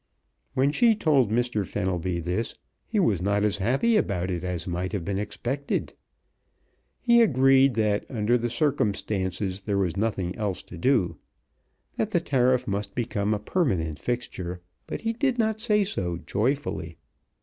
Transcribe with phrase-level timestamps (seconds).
[0.55, 1.63] When she told Mr.
[1.63, 2.55] Fenelby this
[2.87, 5.93] he was not as happy about it as might have been expected.
[6.99, 11.17] He agreed that under the circumstances there was nothing else to do;
[11.97, 16.97] that the tariff must become a permanent fixture; but he did not say so joyfully.